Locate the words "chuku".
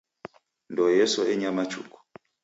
1.71-1.97